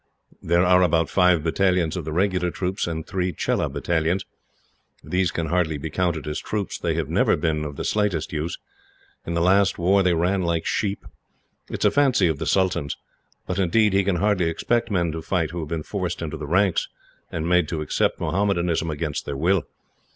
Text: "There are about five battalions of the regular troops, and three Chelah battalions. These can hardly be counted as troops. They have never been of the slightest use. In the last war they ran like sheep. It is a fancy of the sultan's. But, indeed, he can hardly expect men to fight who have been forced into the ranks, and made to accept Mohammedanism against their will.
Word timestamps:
"There 0.41 0.65
are 0.65 0.81
about 0.81 1.11
five 1.11 1.43
battalions 1.43 1.95
of 1.95 2.05
the 2.05 2.11
regular 2.11 2.49
troops, 2.49 2.87
and 2.87 3.05
three 3.05 3.31
Chelah 3.31 3.69
battalions. 3.71 4.25
These 5.03 5.29
can 5.29 5.45
hardly 5.49 5.77
be 5.77 5.91
counted 5.91 6.25
as 6.25 6.39
troops. 6.39 6.79
They 6.79 6.95
have 6.95 7.07
never 7.07 7.35
been 7.37 7.63
of 7.63 7.75
the 7.75 7.85
slightest 7.85 8.33
use. 8.33 8.57
In 9.27 9.35
the 9.35 9.41
last 9.43 9.77
war 9.77 10.01
they 10.01 10.15
ran 10.15 10.41
like 10.41 10.65
sheep. 10.65 11.05
It 11.69 11.81
is 11.81 11.85
a 11.85 11.91
fancy 11.91 12.25
of 12.27 12.39
the 12.39 12.47
sultan's. 12.47 12.97
But, 13.45 13.59
indeed, 13.59 13.93
he 13.93 14.03
can 14.03 14.15
hardly 14.15 14.49
expect 14.49 14.89
men 14.89 15.11
to 15.11 15.21
fight 15.21 15.51
who 15.51 15.59
have 15.59 15.67
been 15.69 15.83
forced 15.83 16.23
into 16.23 16.35
the 16.35 16.47
ranks, 16.47 16.87
and 17.31 17.47
made 17.47 17.67
to 17.67 17.81
accept 17.81 18.19
Mohammedanism 18.19 18.89
against 18.89 19.27
their 19.27 19.37
will. 19.37 19.67